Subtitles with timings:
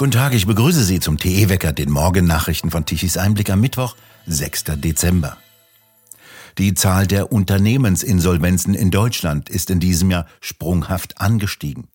[0.00, 4.64] Guten Tag, ich begrüße Sie zum TE-Wecker, den Morgennachrichten von Tichys Einblick am Mittwoch, 6.
[4.76, 5.36] Dezember.
[6.56, 11.88] Die Zahl der Unternehmensinsolvenzen in Deutschland ist in diesem Jahr sprunghaft angestiegen.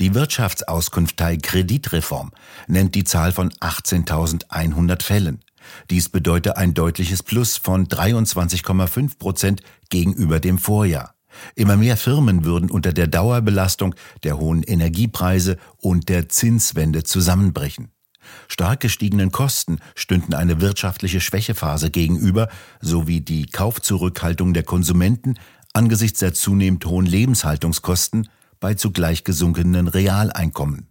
[0.00, 2.32] Die Wirtschaftsauskunftei Kreditreform
[2.66, 5.44] nennt die Zahl von 18.100 Fällen.
[5.90, 11.13] Dies bedeutet ein deutliches Plus von 23,5 Prozent gegenüber dem Vorjahr.
[11.54, 17.90] Immer mehr Firmen würden unter der Dauerbelastung der hohen Energiepreise und der Zinswende zusammenbrechen.
[18.48, 22.48] Stark gestiegenen Kosten stünden eine wirtschaftliche Schwächephase gegenüber,
[22.80, 25.34] sowie die Kaufzurückhaltung der Konsumenten
[25.72, 28.28] angesichts der zunehmend hohen Lebenshaltungskosten
[28.60, 30.88] bei zugleich gesunkenen Realeinkommen.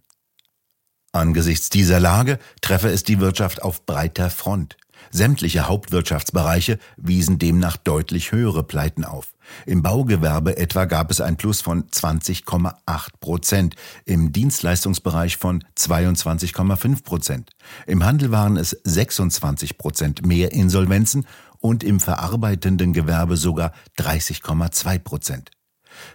[1.12, 4.76] Angesichts dieser Lage treffe es die Wirtschaft auf breiter Front.
[5.14, 9.32] Sämtliche Hauptwirtschaftsbereiche wiesen demnach deutlich höhere Pleiten auf.
[9.64, 12.74] Im Baugewerbe etwa gab es ein Plus von 20,8
[13.20, 17.50] Prozent, im Dienstleistungsbereich von 22,5 Prozent.
[17.86, 21.28] Im Handel waren es 26 Prozent mehr Insolvenzen
[21.60, 25.52] und im verarbeitenden Gewerbe sogar 30,2 Prozent.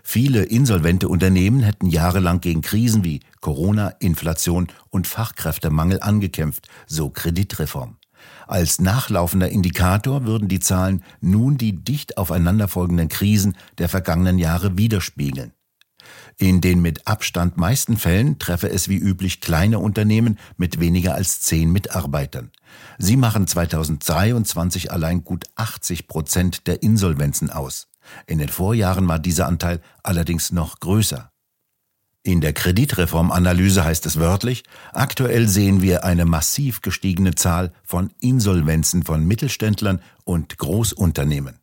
[0.04, 7.99] Viele insolvente Unternehmen hätten jahrelang gegen Krisen wie Corona, Inflation und Fachkräftemangel angekämpft, so Kreditreform.
[8.50, 15.54] Als nachlaufender Indikator würden die Zahlen nun die dicht aufeinanderfolgenden Krisen der vergangenen Jahre widerspiegeln.
[16.36, 21.42] In den mit Abstand meisten Fällen treffe es wie üblich kleine Unternehmen mit weniger als
[21.42, 22.50] zehn Mitarbeitern.
[22.98, 27.88] Sie machen 2023 allein gut 80 Prozent der Insolvenzen aus.
[28.26, 31.32] In den Vorjahren war dieser Anteil allerdings noch größer.
[32.22, 39.04] In der Kreditreformanalyse heißt es wörtlich, aktuell sehen wir eine massiv gestiegene Zahl von Insolvenzen
[39.04, 41.60] von Mittelständlern und Großunternehmen.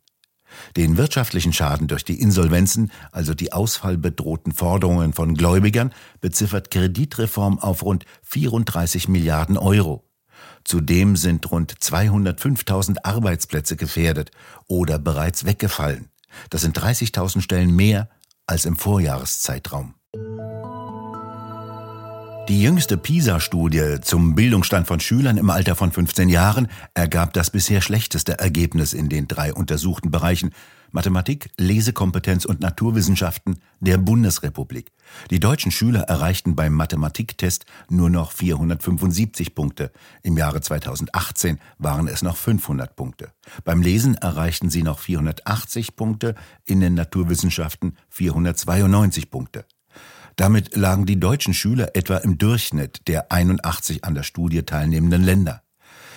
[0.75, 7.83] Den wirtschaftlichen Schaden durch die Insolvenzen, also die ausfallbedrohten Forderungen von Gläubigern, beziffert Kreditreform auf
[7.83, 10.09] rund 34 Milliarden Euro.
[10.63, 14.31] Zudem sind rund 205.000 Arbeitsplätze gefährdet
[14.67, 16.09] oder bereits weggefallen.
[16.49, 18.09] Das sind 30.000 Stellen mehr
[18.47, 19.96] als im Vorjahreszeitraum.
[22.47, 27.81] Die jüngste PISA-Studie zum Bildungsstand von Schülern im Alter von 15 Jahren ergab das bisher
[27.81, 30.51] schlechteste Ergebnis in den drei untersuchten Bereichen
[30.91, 34.93] Mathematik, Lesekompetenz und Naturwissenschaften der Bundesrepublik.
[35.29, 39.91] Die deutschen Schüler erreichten beim Mathematiktest nur noch 475 Punkte.
[40.23, 43.33] Im Jahre 2018 waren es noch 500 Punkte.
[43.65, 49.65] Beim Lesen erreichten sie noch 480 Punkte, in den Naturwissenschaften 492 Punkte.
[50.37, 55.63] Damit lagen die deutschen Schüler etwa im Durchschnitt der 81 an der Studie teilnehmenden Länder.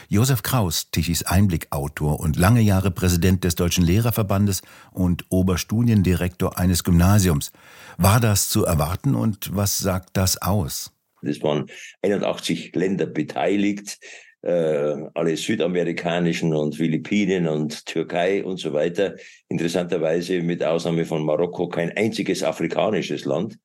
[0.08, 4.60] Josef Kraus, Tichys Einblick-Autor und lange Jahre Präsident des Deutschen Lehrerverbandes
[4.92, 7.50] und Oberstudiendirektor eines Gymnasiums.
[7.96, 10.92] War das zu erwarten und was sagt das aus?
[11.22, 11.70] Es waren
[12.02, 13.98] 81 Länder beteiligt,
[14.42, 19.14] äh, alle südamerikanischen und Philippinen und Türkei und so weiter.
[19.48, 23.58] Interessanterweise mit Ausnahme von Marokko kein einziges afrikanisches Land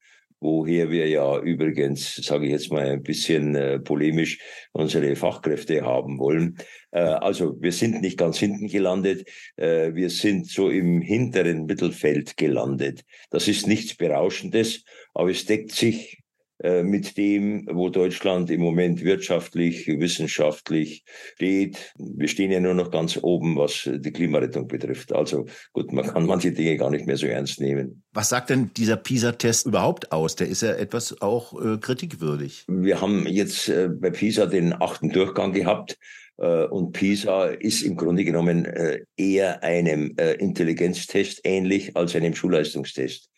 [0.46, 4.40] woher wir ja übrigens, sage ich jetzt mal ein bisschen äh, polemisch,
[4.74, 6.58] unsere Fachkräfte haben wollen.
[6.92, 12.38] Äh, also wir sind nicht ganz hinten gelandet, äh, wir sind so im hinteren Mittelfeld
[12.38, 13.04] gelandet.
[13.32, 16.25] Das ist nichts Berauschendes, aber es deckt sich
[16.84, 21.04] mit dem, wo Deutschland im Moment wirtschaftlich, wissenschaftlich
[21.36, 21.94] steht.
[21.98, 25.14] Wir stehen ja nur noch ganz oben, was die Klimarettung betrifft.
[25.14, 28.04] Also gut, man kann manche Dinge gar nicht mehr so ernst nehmen.
[28.14, 30.36] Was sagt denn dieser PISA-Test überhaupt aus?
[30.36, 32.66] Der ist ja etwas auch äh, kritikwürdig.
[32.68, 35.98] Wir haben jetzt äh, bei PISA den achten Durchgang gehabt.
[36.38, 43.30] Äh, und PISA ist im Grunde genommen äh, eher einem Intelligenztest ähnlich als einem Schulleistungstest.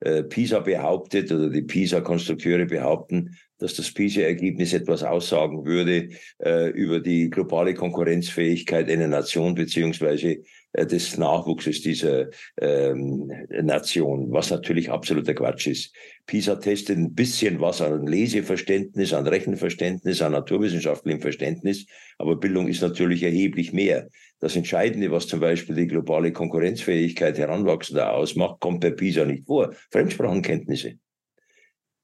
[0.00, 7.00] Äh, PISA behauptet oder die PISA-Konstrukteure behaupten, dass das PISA-Ergebnis etwas aussagen würde äh, über
[7.00, 12.28] die globale Konkurrenzfähigkeit einer Nation beziehungsweise äh, des Nachwuchses dieser
[12.60, 15.94] ähm, Nation, was natürlich absoluter Quatsch ist.
[16.26, 21.86] PISA testet ein bisschen was an Leseverständnis, an Rechenverständnis, an naturwissenschaftlichem Verständnis,
[22.18, 24.08] aber Bildung ist natürlich erheblich mehr.
[24.38, 29.72] Das Entscheidende, was zum Beispiel die globale Konkurrenzfähigkeit Heranwachsender ausmacht, kommt bei PISA nicht vor.
[29.90, 30.98] Fremdsprachenkenntnisse.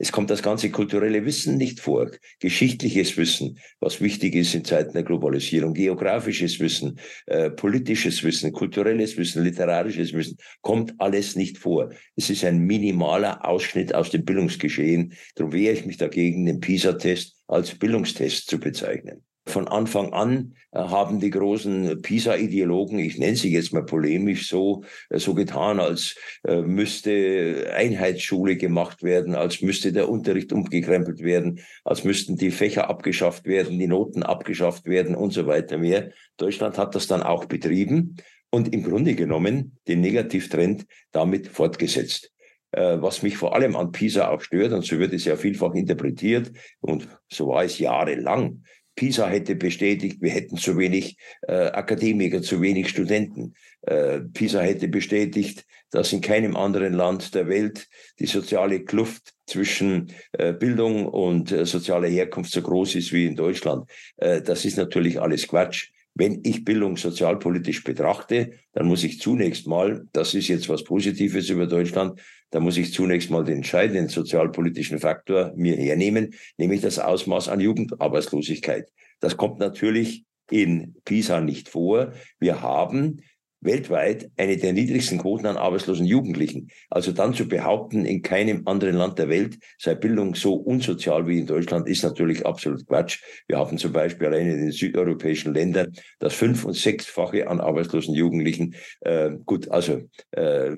[0.02, 2.10] Es kommt das ganze kulturelle Wissen nicht vor,
[2.40, 9.16] geschichtliches Wissen, was wichtig ist in Zeiten der Globalisierung, geografisches Wissen, äh, politisches Wissen, kulturelles
[9.16, 11.90] Wissen, literarisches Wissen, kommt alles nicht vor.
[12.16, 15.12] Es ist ein minimaler Ausschnitt aus dem Bildungsgeschehen.
[15.36, 19.22] Darum wehre ich mich dagegen, den PISA-Test als Bildungstest zu bezeichnen.
[19.44, 24.84] Von Anfang an äh, haben die großen PISA-Ideologen, ich nenne sie jetzt mal polemisch so,
[25.10, 26.14] äh, so getan, als
[26.46, 32.88] äh, müsste Einheitsschule gemacht werden, als müsste der Unterricht umgekrempelt werden, als müssten die Fächer
[32.88, 36.12] abgeschafft werden, die Noten abgeschafft werden und so weiter mehr.
[36.36, 38.18] Deutschland hat das dann auch betrieben
[38.50, 42.28] und im Grunde genommen den Negativtrend damit fortgesetzt
[42.74, 46.52] was mich vor allem an PISA auch stört, und so wird es ja vielfach interpretiert,
[46.80, 48.62] und so war es jahrelang,
[48.94, 51.16] PISA hätte bestätigt, wir hätten zu wenig
[51.48, 53.54] äh, Akademiker, zu wenig Studenten.
[53.82, 60.12] Äh, PISA hätte bestätigt, dass in keinem anderen Land der Welt die soziale Kluft zwischen
[60.32, 63.90] äh, Bildung und äh, sozialer Herkunft so groß ist wie in Deutschland.
[64.16, 65.90] Äh, das ist natürlich alles Quatsch.
[66.14, 71.48] Wenn ich Bildung sozialpolitisch betrachte, dann muss ich zunächst mal, das ist jetzt was Positives
[71.48, 72.20] über Deutschland,
[72.50, 77.60] da muss ich zunächst mal den entscheidenden sozialpolitischen Faktor mir hernehmen, nämlich das Ausmaß an
[77.60, 78.90] Jugendarbeitslosigkeit.
[79.20, 82.12] Das kommt natürlich in PISA nicht vor.
[82.38, 83.22] Wir haben
[83.62, 86.68] weltweit eine der niedrigsten Quoten an arbeitslosen Jugendlichen.
[86.90, 91.38] Also dann zu behaupten, in keinem anderen Land der Welt sei Bildung so unsozial wie
[91.38, 93.22] in Deutschland, ist natürlich absolut Quatsch.
[93.46, 98.14] Wir haben zum Beispiel allein in den südeuropäischen Ländern das fünf- und sechsfache an arbeitslosen
[98.14, 98.74] Jugendlichen.
[99.00, 100.72] Äh, gut, also äh,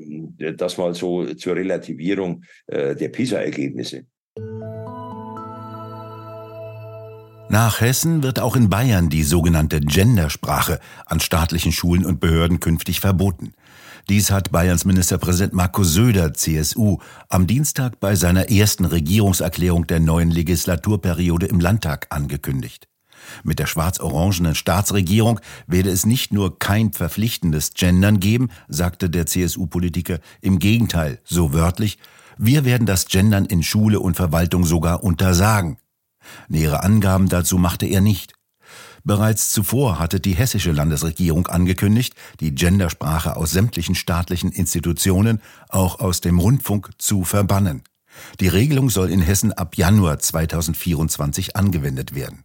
[0.57, 4.07] das mal so zur Relativierung äh, der PISA-Ergebnisse.
[7.49, 13.01] Nach Hessen wird auch in Bayern die sogenannte Gendersprache an staatlichen Schulen und Behörden künftig
[13.01, 13.53] verboten.
[14.09, 16.99] Dies hat Bayerns Ministerpräsident Markus Söder, CSU,
[17.29, 22.89] am Dienstag bei seiner ersten Regierungserklärung der neuen Legislaturperiode im Landtag angekündigt.
[23.43, 30.19] Mit der schwarz-orangenen Staatsregierung werde es nicht nur kein verpflichtendes Gendern geben, sagte der CSU-Politiker,
[30.41, 31.99] im Gegenteil, so wörtlich,
[32.37, 35.79] wir werden das Gendern in Schule und Verwaltung sogar untersagen.
[36.49, 38.35] Nähere Angaben dazu machte er nicht.
[39.05, 46.23] Bereits zuvor hatte die hessische Landesregierung angekündigt, die Gendersprache aus sämtlichen staatlichen Institutionen, auch aus
[46.23, 47.83] dem Rundfunk, zu verbannen.
[48.41, 52.45] Die Regelung soll in Hessen ab Januar 2024 angewendet werden.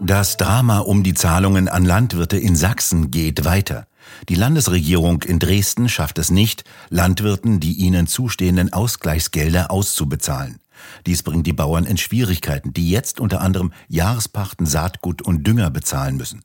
[0.00, 3.86] Das Drama um die Zahlungen an Landwirte in Sachsen geht weiter.
[4.28, 10.60] Die Landesregierung in Dresden schafft es nicht, Landwirten die ihnen zustehenden Ausgleichsgelder auszubezahlen.
[11.06, 16.16] Dies bringt die Bauern in Schwierigkeiten, die jetzt unter anderem Jahrespachten, Saatgut und Dünger bezahlen
[16.16, 16.42] müssen.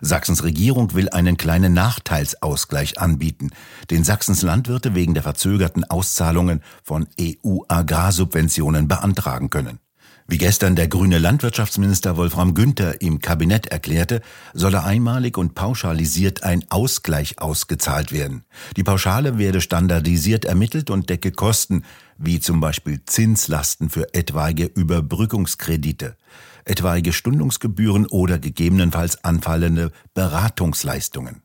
[0.00, 3.50] Sachsens Regierung will einen kleinen Nachteilsausgleich anbieten,
[3.90, 9.80] den Sachsens Landwirte wegen der verzögerten Auszahlungen von EU-Agrarsubventionen beantragen können.
[10.26, 14.22] Wie gestern der grüne Landwirtschaftsminister Wolfram Günther im Kabinett erklärte,
[14.54, 18.44] solle einmalig und pauschalisiert ein Ausgleich ausgezahlt werden.
[18.78, 21.84] Die Pauschale werde standardisiert ermittelt und decke Kosten,
[22.18, 26.16] wie zum Beispiel Zinslasten für etwaige Überbrückungskredite,
[26.64, 31.42] etwaige Stundungsgebühren oder gegebenenfalls anfallende Beratungsleistungen.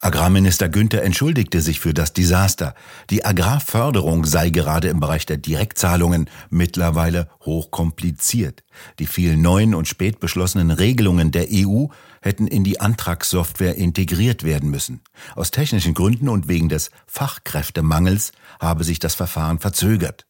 [0.00, 2.74] Agrarminister Günther entschuldigte sich für das Desaster.
[3.10, 8.62] Die Agrarförderung sei gerade im Bereich der Direktzahlungen mittlerweile hochkompliziert.
[9.00, 11.86] Die vielen neuen und spät beschlossenen Regelungen der EU
[12.22, 15.00] hätten in die Antragssoftware integriert werden müssen.
[15.34, 18.30] Aus technischen Gründen und wegen des Fachkräftemangels
[18.60, 20.26] habe sich das Verfahren verzögert.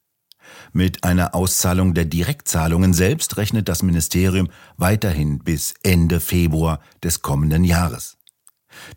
[0.73, 4.49] Mit einer Auszahlung der Direktzahlungen selbst rechnet das Ministerium
[4.79, 8.18] weiterhin bis Ende Februar des kommenden Jahres.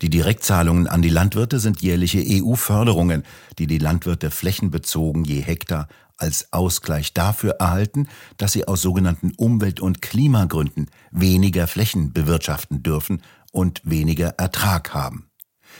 [0.00, 3.24] Die Direktzahlungen an die Landwirte sind jährliche EU-Förderungen,
[3.58, 9.80] die die Landwirte flächenbezogen je Hektar als Ausgleich dafür erhalten, dass sie aus sogenannten Umwelt-
[9.80, 15.28] und Klimagründen weniger Flächen bewirtschaften dürfen und weniger Ertrag haben.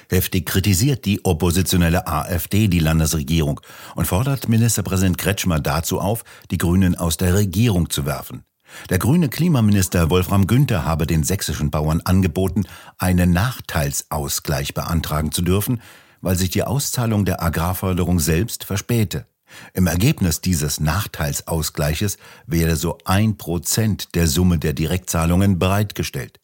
[0.09, 3.61] Heftig kritisiert die oppositionelle AfD die Landesregierung
[3.95, 8.45] und fordert Ministerpräsident Kretschmer dazu auf, die Grünen aus der Regierung zu werfen.
[8.91, 12.65] Der grüne Klimaminister Wolfram Günther habe den sächsischen Bauern angeboten,
[12.99, 15.81] einen Nachteilsausgleich beantragen zu dürfen,
[16.21, 19.27] weil sich die Auszahlung der Agrarförderung selbst verspäte.
[19.75, 26.42] Im Ergebnis dieses Nachteilsausgleiches werde so ein Prozent der Summe der Direktzahlungen bereitgestellt.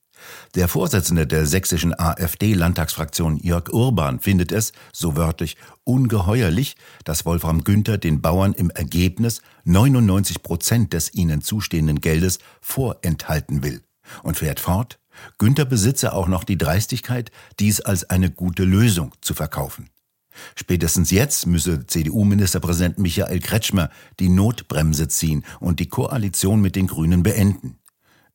[0.55, 7.99] Der Vorsitzende der sächsischen AfD-Landtagsfraktion Jörg Urban findet es, so wörtlich, ungeheuerlich, dass Wolfram Günther
[7.99, 13.83] den Bauern im Ergebnis 99 Prozent des ihnen zustehenden Geldes vorenthalten will
[14.23, 14.99] und fährt fort,
[15.39, 19.91] Günther besitze auch noch die Dreistigkeit, dies als eine gute Lösung zu verkaufen.
[20.55, 27.23] Spätestens jetzt müsse CDU-Ministerpräsident Michael Kretschmer die Notbremse ziehen und die Koalition mit den Grünen
[27.23, 27.79] beenden.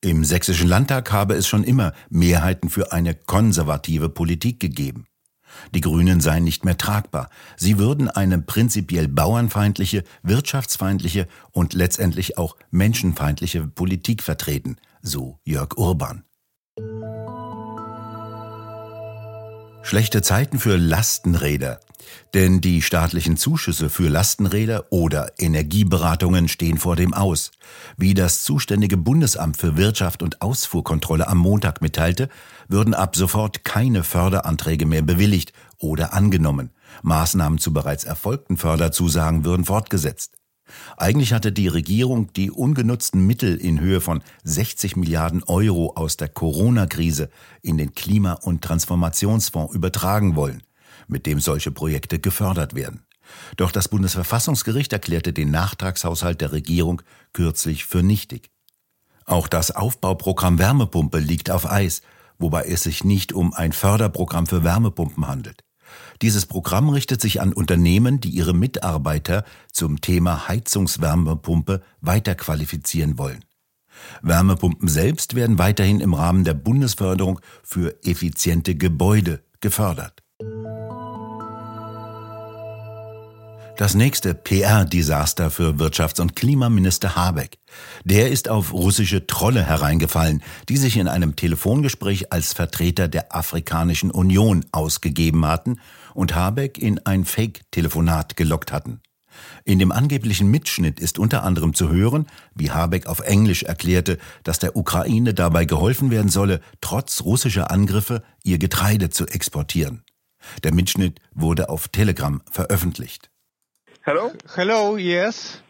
[0.04, 5.06] Im sächsischen Landtag habe es schon immer Mehrheiten für eine konservative Politik gegeben.
[5.74, 7.30] Die Grünen seien nicht mehr tragbar.
[7.56, 16.26] Sie würden eine prinzipiell bauernfeindliche, wirtschaftsfeindliche und letztendlich auch menschenfeindliche Politik vertreten, so Jörg Urban.
[19.86, 21.82] Schlechte Zeiten für Lastenräder.
[22.34, 27.52] Denn die staatlichen Zuschüsse für Lastenräder oder Energieberatungen stehen vor dem Aus.
[27.98, 32.30] Wie das zuständige Bundesamt für Wirtschaft und Ausfuhrkontrolle am Montag mitteilte,
[32.70, 36.72] würden ab sofort keine Förderanträge mehr bewilligt oder angenommen.
[37.02, 40.32] Maßnahmen zu bereits erfolgten Förderzusagen würden fortgesetzt.
[40.98, 46.30] Eigentlich hatte die Regierung die ungenutzten Mittel in Höhe von 60 Milliarden Euro aus der
[46.30, 47.30] Corona-Krise
[47.62, 50.64] in den Klima- und Transformationsfonds übertragen wollen,
[51.08, 53.06] mit dem solche Projekte gefördert werden.
[53.58, 57.02] Doch das Bundesverfassungsgericht erklärte den Nachtragshaushalt der Regierung
[57.32, 58.52] kürzlich für nichtig.
[59.26, 62.02] Auch das Aufbauprogramm Wärmepumpe liegt auf Eis,
[62.38, 65.64] wobei es sich nicht um ein Förderprogramm für Wärmepumpen handelt.
[66.22, 73.44] Dieses Programm richtet sich an Unternehmen, die ihre Mitarbeiter zum Thema Heizungswärmepumpe weiterqualifizieren wollen.
[74.22, 80.23] Wärmepumpen selbst werden weiterhin im Rahmen der Bundesförderung für effiziente Gebäude gefördert.
[83.76, 87.58] Das nächste PR-Desaster für Wirtschafts- und Klimaminister Habeck.
[88.04, 94.12] Der ist auf russische Trolle hereingefallen, die sich in einem Telefongespräch als Vertreter der Afrikanischen
[94.12, 95.80] Union ausgegeben hatten
[96.14, 99.02] und Habeck in ein Fake-Telefonat gelockt hatten.
[99.66, 104.60] In dem angeblichen Mitschnitt ist unter anderem zu hören, wie Habeck auf Englisch erklärte, dass
[104.60, 110.04] der Ukraine dabei geholfen werden solle, trotz russischer Angriffe ihr Getreide zu exportieren.
[110.62, 113.33] Der Mitschnitt wurde auf Telegram veröffentlicht.
[114.06, 114.34] Hello?
[114.50, 115.62] Hello, yes.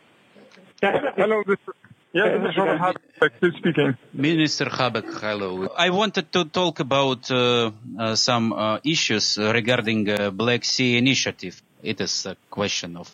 [0.81, 1.73] Hello, this is,
[2.13, 3.95] this is Robert Habeck still speaking.
[4.11, 5.67] Minister Habeck, hello.
[5.77, 11.61] I wanted to talk about uh, uh, some uh, issues regarding uh, Black Sea Initiative.
[11.83, 13.07] It is a question of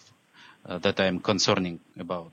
[0.66, 2.32] uh, that I am concerning about.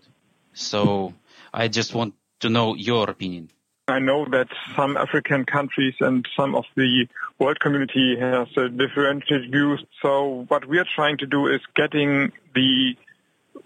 [0.54, 1.12] So
[1.52, 3.50] I just want to know your opinion.
[3.88, 7.06] I know that some African countries and some of the
[7.38, 9.84] world community has uh, differentiated views.
[10.02, 12.96] So what we are trying to do is getting the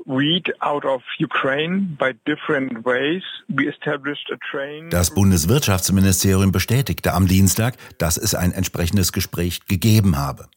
[0.04, 3.22] wheat out of Ukraine by different ways.
[3.48, 4.90] We established a train.
[4.90, 10.48] Das Bundeswirtschaftsministerium bestätigte am Dienstag, dass es ein entsprechendes Gespräch gegeben habe.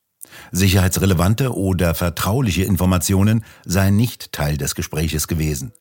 [0.51, 5.71] Sicherheitsrelevante oder vertrauliche Informationen seien nicht Teil des Gespräches gewesen.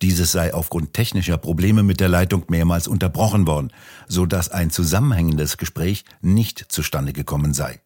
[0.00, 3.72] Dieses sei aufgrund technischer Probleme mit der Leitung mehrmals unterbrochen worden,
[4.08, 7.80] so dass ein zusammenhängendes Gespräch nicht zustande gekommen sei.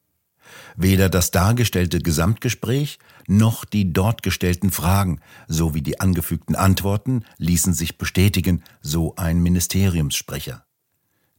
[0.77, 7.99] Weder das dargestellte Gesamtgespräch noch die dort gestellten Fragen sowie die angefügten Antworten ließen sich
[7.99, 10.65] bestätigen, so ein Ministeriumssprecher.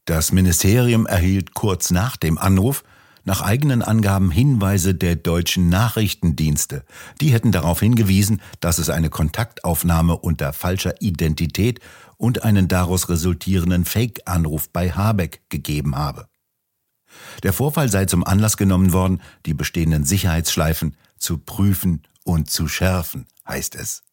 [0.05, 2.83] Das Ministerium erhielt kurz nach dem Anruf
[3.27, 6.85] nach eigenen Angaben Hinweise der deutschen Nachrichtendienste.
[7.19, 11.81] Die hätten darauf hingewiesen, dass es eine Kontaktaufnahme unter falscher Identität
[12.15, 16.29] und einen daraus resultierenden Fake-Anruf bei Habeck gegeben habe.
[17.43, 23.27] Der Vorfall sei zum Anlass genommen worden, die bestehenden Sicherheitsschleifen zu prüfen und zu schärfen,
[23.45, 24.03] heißt es.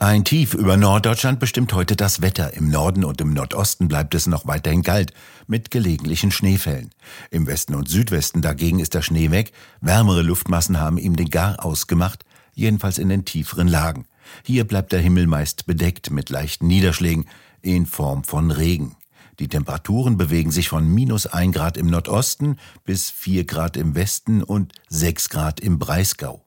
[0.00, 2.54] Ein Tief über Norddeutschland bestimmt heute das Wetter.
[2.54, 5.12] Im Norden und im Nordosten bleibt es noch weiterhin kalt,
[5.46, 6.90] mit gelegentlichen Schneefällen.
[7.30, 9.52] Im Westen und Südwesten dagegen ist der Schnee weg.
[9.80, 12.24] Wärmere Luftmassen haben ihm den Gar ausgemacht,
[12.54, 14.06] jedenfalls in den tieferen Lagen.
[14.44, 17.26] Hier bleibt der Himmel meist bedeckt mit leichten Niederschlägen
[17.62, 18.96] in Form von Regen.
[19.38, 24.42] Die Temperaturen bewegen sich von minus ein Grad im Nordosten bis vier Grad im Westen
[24.42, 26.43] und sechs Grad im Breisgau.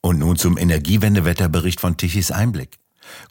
[0.00, 2.78] Und nun zum Energiewendewetterbericht von Tichys Einblick.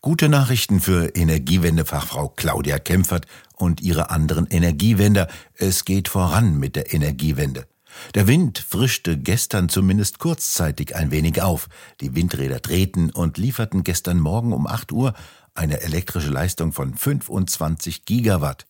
[0.02, 5.28] Gute Nachrichten für Energiewendefachfrau Claudia Kempfert und ihre anderen Energiewender.
[5.54, 7.68] Es geht voran mit der Energiewende.
[8.16, 11.70] Der Wind frischte gestern zumindest kurzzeitig ein wenig auf.
[12.02, 15.14] Die Windräder drehten und lieferten gestern Morgen um 8 Uhr
[15.56, 18.66] eine elektrische Leistung von 25 Gigawatt.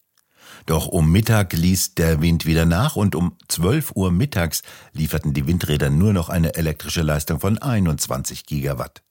[0.65, 5.47] Doch um Mittag ließ der Wind wieder nach und um 12 Uhr mittags lieferten die
[5.47, 9.03] Windräder nur noch eine elektrische Leistung von 21 Gigawatt.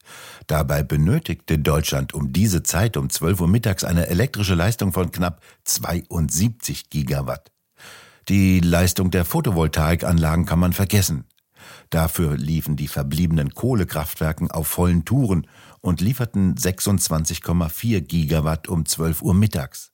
[0.46, 5.40] Dabei benötigte Deutschland um diese Zeit um 12 Uhr mittags eine elektrische Leistung von knapp
[5.64, 7.50] 72 Gigawatt.
[8.28, 11.24] Die Leistung der Photovoltaikanlagen kann man vergessen.
[11.90, 15.46] Dafür liefen die verbliebenen Kohlekraftwerken auf vollen Touren
[15.80, 19.92] und lieferten 26,4 Gigawatt um 12 Uhr mittags.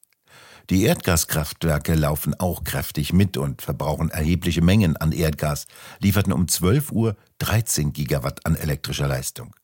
[0.71, 5.66] Die Erdgaskraftwerke laufen auch kräftig mit und verbrauchen erhebliche Mengen an Erdgas,
[6.00, 9.54] lieferten um 12 Uhr 13 Gigawatt an elektrischer Leistung.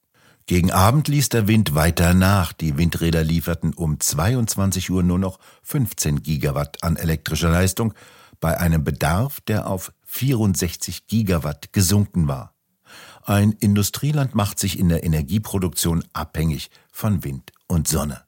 [0.47, 2.55] Gegen Abend ließ der Wind weiter nach.
[2.55, 7.95] Die Windräder lieferten um 22 Uhr nur noch 15 Gigawatt an elektrischer Leistung.
[8.41, 12.55] bei einem Bedarf, der auf 64 Gigawatt gesunken war.
[13.25, 18.28] Ein Industrieland macht sich in der Energieproduktion abhängig von Wind und Sonne.